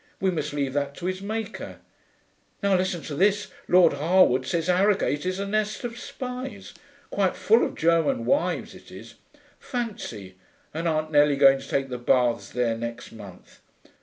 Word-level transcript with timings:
We 0.19 0.31
must 0.31 0.51
leave 0.51 0.73
that 0.73 0.95
to 0.95 1.05
his 1.05 1.21
Maker. 1.21 1.77
Now 2.63 2.75
listen 2.75 3.03
to 3.03 3.13
this: 3.13 3.49
Lord 3.67 3.93
Harewood 3.93 4.47
says 4.47 4.65
Harrogate 4.65 5.27
is 5.27 5.37
a 5.37 5.45
nest 5.45 5.83
of 5.83 5.99
spies. 5.99 6.73
Quite 7.11 7.35
full 7.35 7.63
of 7.63 7.75
German 7.75 8.25
wives, 8.25 8.73
it 8.73 8.91
is. 8.91 9.13
Fancy, 9.59 10.37
and 10.73 10.87
Aunt 10.87 11.11
Nellie 11.11 11.35
going 11.37 11.59
to 11.59 11.69
take 11.69 11.89
the 11.89 11.99
baths 11.99 12.49
there 12.49 12.75
next 12.75 13.11
month. 13.11 13.59